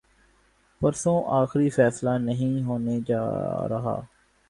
[0.81, 3.99] پرسوں آخری فیصلہ نہیں ہونے جارہا۔